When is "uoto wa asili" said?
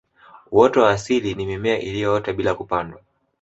0.51-1.35